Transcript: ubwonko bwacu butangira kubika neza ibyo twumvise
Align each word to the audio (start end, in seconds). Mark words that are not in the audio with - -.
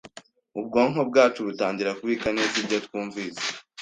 ubwonko 0.59 0.99
bwacu 1.09 1.39
butangira 1.47 1.97
kubika 1.99 2.27
neza 2.37 2.55
ibyo 2.61 2.77
twumvise 2.85 3.41